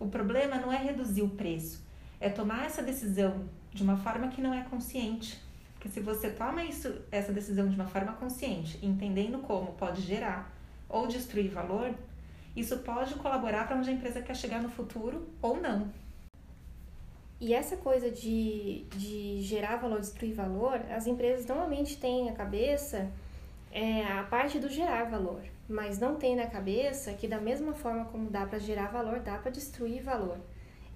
O 0.00 0.08
problema 0.08 0.56
não 0.56 0.72
é 0.72 0.76
reduzir 0.76 1.22
o 1.22 1.28
preço, 1.28 1.80
é 2.18 2.28
tomar 2.28 2.66
essa 2.66 2.82
decisão 2.82 3.44
de 3.72 3.84
uma 3.84 3.96
forma 3.96 4.26
que 4.26 4.40
não 4.40 4.52
é 4.52 4.64
consciente. 4.64 5.40
Porque 5.74 5.88
se 5.88 6.00
você 6.00 6.28
toma 6.28 6.64
isso, 6.64 6.92
essa 7.12 7.32
decisão 7.32 7.68
de 7.68 7.76
uma 7.76 7.86
forma 7.86 8.14
consciente, 8.14 8.84
entendendo 8.84 9.38
como 9.42 9.74
pode 9.74 10.02
gerar 10.02 10.52
ou 10.88 11.06
destruir 11.06 11.52
valor, 11.52 11.94
isso 12.56 12.78
pode 12.78 13.14
colaborar 13.14 13.68
para 13.68 13.76
onde 13.76 13.90
a 13.90 13.92
empresa 13.92 14.20
quer 14.20 14.34
chegar 14.34 14.60
no 14.60 14.70
futuro 14.70 15.28
ou 15.40 15.60
não. 15.60 15.88
E 17.40 17.54
essa 17.54 17.76
coisa 17.76 18.10
de, 18.10 18.86
de 18.96 19.40
gerar 19.42 19.76
valor, 19.76 20.00
destruir 20.00 20.34
valor, 20.34 20.80
as 20.90 21.06
empresas 21.06 21.46
normalmente 21.46 21.96
têm 21.96 22.28
a 22.28 22.32
cabeça 22.32 23.08
é, 23.70 24.02
a 24.04 24.24
parte 24.24 24.58
do 24.58 24.68
gerar 24.68 25.04
valor 25.04 25.40
mas 25.70 26.00
não 26.00 26.16
tem 26.16 26.34
na 26.34 26.48
cabeça 26.48 27.12
que 27.12 27.28
da 27.28 27.40
mesma 27.40 27.72
forma 27.72 28.04
como 28.06 28.28
dá 28.28 28.44
para 28.44 28.58
gerar 28.58 28.88
valor, 28.88 29.20
dá 29.20 29.38
para 29.38 29.52
destruir 29.52 30.02
valor. 30.02 30.36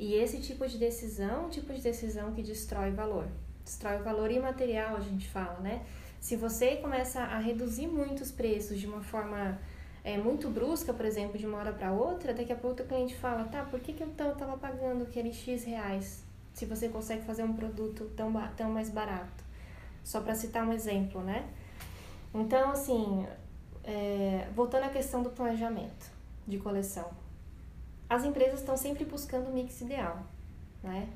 E 0.00 0.14
esse 0.14 0.40
tipo 0.40 0.66
de 0.66 0.76
decisão, 0.76 1.48
tipo 1.48 1.72
de 1.72 1.80
decisão 1.80 2.32
que 2.32 2.42
destrói 2.42 2.90
valor. 2.90 3.28
Destrói 3.64 4.00
o 4.00 4.02
valor 4.02 4.32
imaterial, 4.32 4.96
a 4.96 5.00
gente 5.00 5.28
fala, 5.28 5.60
né? 5.60 5.86
Se 6.20 6.34
você 6.34 6.76
começa 6.76 7.20
a 7.20 7.38
reduzir 7.38 7.86
muito 7.86 8.22
os 8.22 8.32
preços 8.32 8.80
de 8.80 8.86
uma 8.88 9.00
forma 9.00 9.56
é, 10.02 10.18
muito 10.18 10.50
brusca, 10.50 10.92
por 10.92 11.06
exemplo, 11.06 11.38
de 11.38 11.46
uma 11.46 11.58
hora 11.58 11.72
para 11.72 11.92
outra, 11.92 12.34
daqui 12.34 12.52
a 12.52 12.56
pouco 12.56 12.82
o 12.82 12.84
cliente 12.84 13.14
fala, 13.14 13.44
tá, 13.44 13.62
por 13.62 13.78
que, 13.78 13.92
que 13.92 14.02
eu 14.02 14.08
estava 14.08 14.56
pagando 14.56 15.04
aquele 15.04 15.32
X 15.32 15.62
reais 15.64 16.24
se 16.52 16.66
você 16.66 16.88
consegue 16.88 17.24
fazer 17.24 17.44
um 17.44 17.52
produto 17.52 18.10
tão, 18.16 18.32
tão 18.56 18.70
mais 18.70 18.90
barato? 18.90 19.44
Só 20.02 20.20
para 20.20 20.34
citar 20.34 20.66
um 20.66 20.72
exemplo, 20.72 21.22
né? 21.22 21.48
Então, 22.34 22.72
assim, 22.72 23.24
é, 23.84 24.48
voltando 24.54 24.84
à 24.84 24.88
questão 24.88 25.22
do 25.22 25.30
planejamento 25.30 26.10
de 26.46 26.58
coleção, 26.58 27.10
as 28.08 28.24
empresas 28.24 28.60
estão 28.60 28.76
sempre 28.76 29.04
buscando 29.04 29.48
o 29.48 29.52
mix 29.52 29.80
ideal, 29.80 30.22
né? 30.82 31.08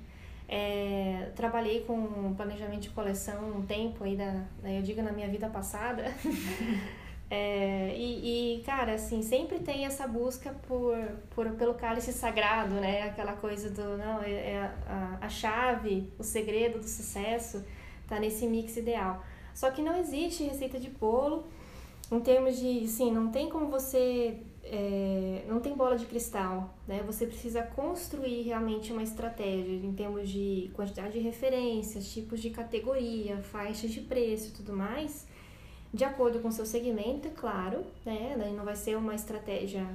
É, 0.50 1.30
trabalhei 1.36 1.84
com 1.84 2.34
planejamento 2.34 2.80
de 2.80 2.90
coleção 2.90 3.58
um 3.58 3.66
tempo 3.66 4.04
aí 4.04 4.16
da, 4.16 4.32
né, 4.62 4.78
eu 4.78 4.82
digo 4.82 5.02
na 5.02 5.12
minha 5.12 5.28
vida 5.28 5.48
passada. 5.48 6.04
É, 7.30 7.94
e, 7.94 8.60
e, 8.60 8.62
cara 8.62 8.94
assim 8.94 9.20
sempre 9.20 9.58
tem 9.58 9.84
essa 9.84 10.08
busca 10.08 10.50
por, 10.66 10.96
por 11.28 11.46
pelo 11.56 11.74
cálice 11.74 12.10
sagrado 12.10 12.76
né? 12.76 13.02
Aquela 13.02 13.34
coisa 13.34 13.68
do 13.68 13.98
não 13.98 14.22
é, 14.22 14.30
é 14.30 14.72
a, 14.86 15.18
a 15.20 15.28
chave 15.28 16.10
o 16.18 16.24
segredo 16.24 16.78
do 16.78 16.88
sucesso 16.88 17.62
tá 18.06 18.18
nesse 18.18 18.46
mix 18.46 18.78
ideal. 18.78 19.22
Só 19.54 19.70
que 19.70 19.82
não 19.82 19.94
existe 19.98 20.42
receita 20.42 20.80
de 20.80 20.88
bolo 20.88 21.46
em 22.10 22.20
termos 22.20 22.58
de, 22.58 22.86
sim, 22.88 23.12
não 23.12 23.30
tem 23.30 23.50
como 23.50 23.68
você, 23.68 24.38
é, 24.64 25.44
não 25.46 25.60
tem 25.60 25.74
bola 25.74 25.96
de 25.96 26.06
cristal, 26.06 26.74
né? 26.86 27.02
Você 27.06 27.26
precisa 27.26 27.62
construir 27.62 28.42
realmente 28.42 28.92
uma 28.92 29.02
estratégia 29.02 29.74
em 29.74 29.92
termos 29.92 30.28
de 30.28 30.70
quantidade 30.74 31.12
de 31.12 31.18
referências, 31.18 32.10
tipos 32.10 32.40
de 32.40 32.50
categoria, 32.50 33.38
faixas 33.38 33.90
de 33.90 34.00
preço 34.00 34.48
e 34.48 34.52
tudo 34.52 34.72
mais, 34.72 35.26
de 35.92 36.04
acordo 36.04 36.40
com 36.40 36.48
o 36.48 36.52
seu 36.52 36.64
segmento, 36.64 37.28
é 37.28 37.30
claro, 37.30 37.84
né? 38.06 38.36
Daí 38.38 38.54
não 38.54 38.64
vai 38.64 38.76
ser 38.76 38.96
uma 38.96 39.14
estratégia 39.14 39.86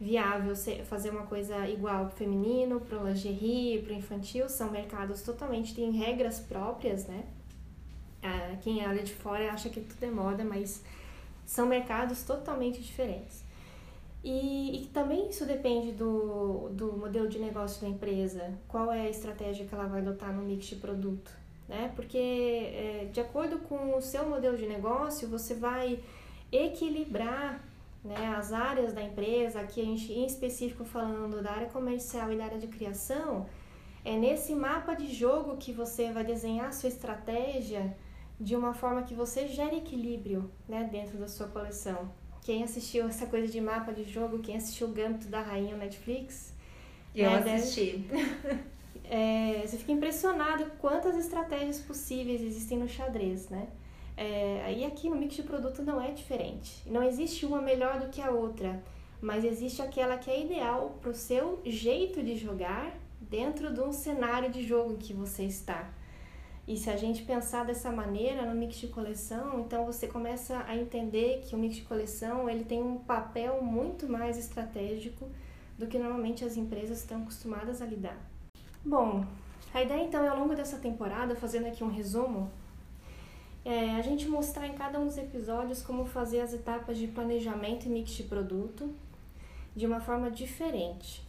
viável 0.00 0.54
fazer 0.84 1.10
uma 1.10 1.26
coisa 1.26 1.68
igual 1.68 2.06
para 2.06 2.16
feminino, 2.16 2.80
para 2.80 2.98
lingerie, 3.04 3.82
para 3.82 3.94
infantil, 3.94 4.48
são 4.48 4.68
mercados 4.68 5.22
totalmente, 5.22 5.76
têm 5.76 5.92
regras 5.92 6.40
próprias, 6.40 7.06
né? 7.06 7.24
Ah, 8.20 8.56
quem 8.62 8.84
olha 8.86 9.02
de 9.02 9.14
fora 9.14 9.52
acha 9.52 9.68
que 9.68 9.80
tudo 9.80 10.02
é 10.02 10.10
moda, 10.10 10.44
mas 10.44 10.82
são 11.44 11.66
mercados 11.66 12.22
totalmente 12.22 12.80
diferentes. 12.80 13.42
E, 14.24 14.82
e, 14.82 14.86
também 14.86 15.28
isso 15.28 15.44
depende 15.44 15.90
do, 15.92 16.68
do 16.70 16.92
modelo 16.92 17.28
de 17.28 17.40
negócio 17.40 17.80
da 17.80 17.88
empresa, 17.88 18.52
qual 18.68 18.92
é 18.92 19.00
a 19.00 19.10
estratégia 19.10 19.66
que 19.66 19.74
ela 19.74 19.86
vai 19.86 20.00
adotar 20.00 20.32
no 20.32 20.42
mix 20.42 20.66
de 20.66 20.76
produto. 20.76 21.30
Né? 21.68 21.92
Porque, 21.96 22.18
é, 22.18 23.08
de 23.12 23.20
acordo 23.20 23.58
com 23.58 23.96
o 23.96 24.00
seu 24.00 24.28
modelo 24.28 24.56
de 24.56 24.66
negócio, 24.66 25.28
você 25.28 25.54
vai 25.54 25.98
equilibrar 26.52 27.60
né, 28.04 28.34
as 28.36 28.52
áreas 28.52 28.92
da 28.92 29.02
empresa, 29.02 29.60
aqui 29.60 29.80
a 29.80 29.84
gente 29.84 30.12
em 30.12 30.26
específico 30.26 30.84
falando 30.84 31.42
da 31.42 31.50
área 31.50 31.68
comercial 31.68 32.32
e 32.32 32.36
da 32.36 32.44
área 32.44 32.58
de 32.58 32.68
criação, 32.68 33.46
é 34.04 34.16
nesse 34.16 34.54
mapa 34.54 34.94
de 34.94 35.12
jogo 35.12 35.56
que 35.56 35.72
você 35.72 36.12
vai 36.12 36.24
desenhar 36.24 36.68
a 36.68 36.72
sua 36.72 36.88
estratégia 36.88 37.96
de 38.42 38.56
uma 38.56 38.74
forma 38.74 39.04
que 39.04 39.14
você 39.14 39.46
gere 39.46 39.76
equilíbrio 39.76 40.50
né, 40.68 40.88
dentro 40.90 41.16
da 41.16 41.28
sua 41.28 41.46
coleção. 41.46 42.10
Quem 42.42 42.64
assistiu 42.64 43.06
essa 43.06 43.26
coisa 43.26 43.46
de 43.46 43.60
mapa 43.60 43.92
de 43.92 44.02
jogo, 44.02 44.40
quem 44.40 44.56
assistiu 44.56 44.88
o 44.88 44.92
Gambito 44.92 45.28
da 45.28 45.40
Rainha 45.40 45.74
no 45.74 45.78
Netflix? 45.78 46.52
Eu 47.14 47.30
é, 47.30 47.36
assisti. 47.36 47.98
Deve, 47.98 48.64
é, 49.08 49.62
você 49.64 49.78
fica 49.78 49.92
impressionado 49.92 50.66
quantas 50.80 51.16
estratégias 51.16 51.78
possíveis 51.78 52.42
existem 52.42 52.78
no 52.78 52.88
xadrez, 52.88 53.48
né? 53.48 53.68
É, 54.16 54.74
e 54.76 54.84
aqui 54.84 55.08
no 55.08 55.14
mix 55.14 55.36
de 55.36 55.44
produto 55.44 55.82
não 55.82 56.00
é 56.00 56.10
diferente. 56.10 56.82
Não 56.86 57.02
existe 57.04 57.46
uma 57.46 57.62
melhor 57.62 58.00
do 58.00 58.08
que 58.08 58.20
a 58.20 58.32
outra, 58.32 58.82
mas 59.20 59.44
existe 59.44 59.80
aquela 59.80 60.18
que 60.18 60.28
é 60.28 60.42
ideal 60.42 60.98
para 61.00 61.10
o 61.10 61.14
seu 61.14 61.60
jeito 61.64 62.20
de 62.20 62.36
jogar 62.36 62.92
dentro 63.20 63.72
de 63.72 63.80
um 63.80 63.92
cenário 63.92 64.50
de 64.50 64.66
jogo 64.66 64.96
que 64.96 65.14
você 65.14 65.44
está. 65.44 65.88
E 66.66 66.76
se 66.76 66.88
a 66.88 66.96
gente 66.96 67.24
pensar 67.24 67.64
dessa 67.64 67.90
maneira 67.90 68.46
no 68.46 68.54
mix 68.54 68.76
de 68.76 68.86
coleção, 68.86 69.60
então 69.60 69.84
você 69.84 70.06
começa 70.06 70.64
a 70.68 70.76
entender 70.76 71.42
que 71.44 71.56
o 71.56 71.58
mix 71.58 71.76
de 71.76 71.82
coleção 71.82 72.48
ele 72.48 72.64
tem 72.64 72.80
um 72.80 72.98
papel 72.98 73.60
muito 73.62 74.08
mais 74.08 74.38
estratégico 74.38 75.28
do 75.76 75.88
que 75.88 75.98
normalmente 75.98 76.44
as 76.44 76.56
empresas 76.56 76.98
estão 76.98 77.22
acostumadas 77.22 77.82
a 77.82 77.86
lidar. 77.86 78.16
Bom, 78.84 79.26
a 79.74 79.82
ideia 79.82 80.04
então 80.04 80.24
é 80.24 80.28
ao 80.28 80.38
longo 80.38 80.54
dessa 80.54 80.78
temporada, 80.78 81.34
fazendo 81.34 81.66
aqui 81.66 81.82
um 81.82 81.90
resumo, 81.90 82.48
é 83.64 83.90
a 83.96 84.02
gente 84.02 84.28
mostrar 84.28 84.68
em 84.68 84.74
cada 84.74 85.00
um 85.00 85.06
dos 85.06 85.18
episódios 85.18 85.82
como 85.82 86.04
fazer 86.04 86.40
as 86.40 86.52
etapas 86.52 86.96
de 86.96 87.08
planejamento 87.08 87.86
e 87.86 87.88
mix 87.88 88.12
de 88.12 88.22
produto 88.22 88.94
de 89.74 89.84
uma 89.84 90.00
forma 90.00 90.30
diferente 90.30 91.22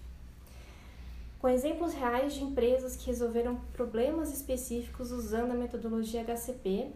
com 1.43 1.49
exemplos 1.49 1.93
reais 1.93 2.35
de 2.35 2.41
empresas 2.41 2.95
que 2.95 3.07
resolveram 3.07 3.57
problemas 3.73 4.33
específicos 4.33 5.11
usando 5.11 5.51
a 5.51 5.53
metodologia 5.53 6.23
HCP 6.23 6.93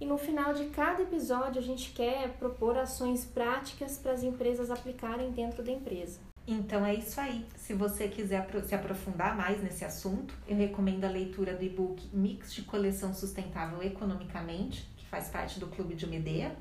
E 0.00 0.06
no 0.06 0.16
final 0.16 0.54
de 0.54 0.66
cada 0.66 1.02
episódio, 1.02 1.60
a 1.60 1.64
gente 1.64 1.90
quer 1.90 2.34
propor 2.38 2.78
ações 2.78 3.24
práticas 3.24 3.98
para 3.98 4.12
as 4.12 4.22
empresas 4.22 4.70
aplicarem 4.70 5.32
dentro 5.32 5.60
da 5.64 5.72
empresa. 5.72 6.20
Então 6.46 6.86
é 6.86 6.94
isso 6.94 7.20
aí. 7.20 7.44
Se 7.56 7.74
você 7.74 8.06
quiser 8.06 8.48
se 8.64 8.76
aprofundar 8.76 9.36
mais 9.36 9.60
nesse 9.60 9.84
assunto, 9.84 10.32
eu 10.46 10.56
recomendo 10.56 11.04
a 11.04 11.10
leitura 11.10 11.56
do 11.56 11.64
e-book 11.64 12.08
Mix 12.12 12.54
de 12.54 12.62
Coleção 12.62 13.12
Sustentável 13.12 13.82
Economicamente, 13.82 14.88
que 14.96 15.04
faz 15.06 15.30
parte 15.30 15.58
do 15.58 15.66
Clube 15.66 15.96
de 15.96 16.06
Medea. 16.06 16.54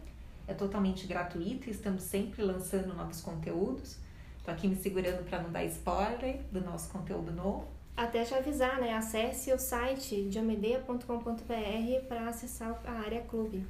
É 0.47 0.53
totalmente 0.55 1.05
gratuito 1.05 1.69
e 1.69 1.71
estamos 1.73 2.01
sempre 2.01 2.41
lançando 2.41 2.91
novos 2.95 3.21
conteúdos. 3.21 4.01
Estou 4.43 4.53
aqui 4.53 4.67
me 4.67 4.75
segurando 4.75 5.23
para 5.23 5.41
não 5.41 5.49
dar 5.53 5.63
spoiler 5.63 6.41
do 6.51 6.59
nosso 6.59 6.89
conteúdo 6.89 7.31
novo. 7.31 7.65
Até 7.95 8.25
te 8.25 8.33
avisar, 8.33 8.77
né? 8.77 8.93
Acesse 8.93 9.53
o 9.53 9.57
site 9.57 10.23
diomedeia.com.br 10.23 12.07
para 12.09 12.27
acessar 12.27 12.77
a 12.83 12.91
área 12.91 13.21
clube. 13.21 13.65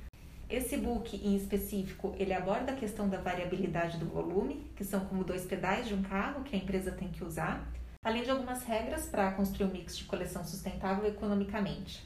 Esse 0.50 0.75
book 0.77 1.15
em 1.15 1.36
específico, 1.36 2.15
ele 2.18 2.34
aborda 2.34 2.72
a 2.72 2.75
questão 2.75 3.08
da 3.08 3.20
variabilidade 3.20 4.00
do 4.00 4.08
volume, 4.08 4.65
que 4.75 4.84
são 4.84 5.01
como 5.01 5.24
dois 5.24 5.46
pedais 5.46 5.88
de 5.88 5.94
um 5.94 6.01
carro 6.01 6.44
que 6.44 6.56
a 6.56 6.60
empresa 6.60 6.92
tem 6.92 7.10
que 7.10 7.24
usar, 7.24 7.72
além 8.03 8.24
de 8.24 8.32
algumas 8.32 8.63
regras 8.63 9.06
para 9.06 9.32
construir 9.34 9.68
um 9.68 9.72
mix 9.72 9.96
de 9.96 10.06
coleção 10.06 10.44
sustentável 10.44 11.06
economicamente. 11.06 12.03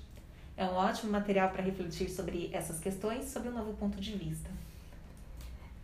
É 0.57 0.65
um 0.65 0.73
ótimo 0.73 1.09
material 1.09 1.51
para 1.51 1.63
refletir 1.63 2.09
sobre 2.09 2.49
essas 2.51 2.81
questões 2.81 3.29
sob 3.29 3.47
um 3.47 3.53
novo 3.53 3.71
ponto 3.77 3.97
de 3.97 4.11
vista. 4.11 4.49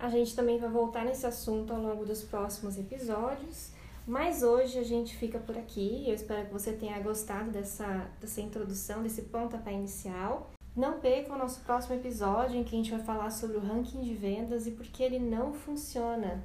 A 0.04 0.10
gente 0.10 0.36
também 0.36 0.60
vai 0.60 0.70
voltar 0.70 1.06
nesse 1.06 1.26
assunto 1.26 1.72
ao 1.72 1.80
longo 1.80 2.06
dos 2.06 2.24
próximos 2.24 2.78
episódios. 2.78 3.72
Mas 4.06 4.44
hoje 4.44 4.78
a 4.78 4.84
gente 4.84 5.16
fica 5.16 5.40
por 5.40 5.58
aqui. 5.58 6.04
Eu 6.06 6.14
espero 6.14 6.46
que 6.46 6.52
você 6.52 6.74
tenha 6.74 7.00
gostado 7.00 7.52
dessa, 7.52 8.06
dessa 8.20 8.42
introdução, 8.42 9.02
desse 9.02 9.22
pontapé 9.22 9.72
inicial. 9.72 10.52
Não 10.76 11.00
perca 11.00 11.32
o 11.32 11.38
nosso 11.38 11.62
próximo 11.62 11.96
episódio 11.96 12.60
em 12.60 12.66
que 12.66 12.76
a 12.76 12.78
gente 12.80 12.92
vai 12.92 13.00
falar 13.00 13.30
sobre 13.30 13.56
o 13.56 13.62
ranking 13.62 14.02
de 14.02 14.14
vendas 14.14 14.68
e 14.68 14.72
por 14.72 14.86
que 14.86 15.02
ele 15.02 15.20
não 15.20 15.54
funciona. 15.54 16.44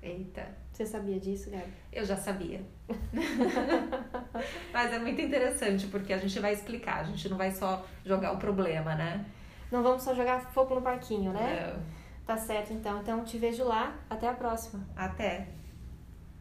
Eita. 0.00 0.46
Você 0.72 0.86
sabia 0.86 1.18
disso, 1.18 1.50
Gabi? 1.50 1.72
Eu 1.92 2.04
já 2.04 2.16
sabia. 2.16 2.62
Mas 4.72 4.92
é 4.92 5.00
muito 5.00 5.20
interessante 5.20 5.88
porque 5.88 6.12
a 6.12 6.18
gente 6.18 6.38
vai 6.38 6.52
explicar, 6.52 7.00
a 7.00 7.04
gente 7.04 7.28
não 7.28 7.36
vai 7.36 7.50
só 7.50 7.84
jogar 8.04 8.30
o 8.30 8.38
problema, 8.38 8.94
né? 8.94 9.26
Não 9.72 9.82
vamos 9.82 10.04
só 10.04 10.14
jogar 10.14 10.52
fogo 10.52 10.76
no 10.76 10.82
parquinho, 10.82 11.32
né? 11.32 11.74
É. 11.74 12.03
Tá 12.26 12.36
certo, 12.36 12.72
então. 12.72 13.00
Então 13.00 13.24
te 13.24 13.38
vejo 13.38 13.64
lá. 13.64 13.94
Até 14.08 14.28
a 14.28 14.34
próxima. 14.34 14.86
Até. 14.96 15.48